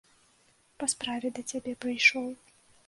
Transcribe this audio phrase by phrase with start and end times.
[0.83, 2.27] Па справе да цябе прыйшоў.